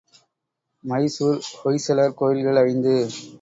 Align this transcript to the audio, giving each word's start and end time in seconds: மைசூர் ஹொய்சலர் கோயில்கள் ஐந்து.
மைசூர் 0.83 1.37
ஹொய்சலர் 1.59 2.17
கோயில்கள் 2.19 2.61
ஐந்து. 2.63 2.95